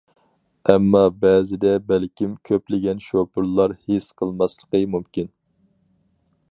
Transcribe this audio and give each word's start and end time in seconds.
ئەمما 0.71 1.01
بەزىدە 1.25 1.73
بەلكىم 1.91 2.31
كۆپلىگەن 2.49 3.05
شوپۇرلار 3.09 3.77
ھېس 3.91 4.09
قىلماسلىقى 4.23 4.85
مۇمكىن. 4.97 5.33